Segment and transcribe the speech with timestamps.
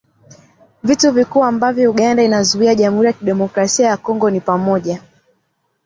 [0.83, 5.01] Vitu vikuu ambavyo Uganda inaiuzia Jamuhuri ya Demokrasia ya Kongo ni pamoja